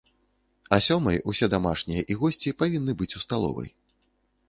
[0.77, 3.69] А сёмай усе дамашнія і госці павінны быць у сталовай.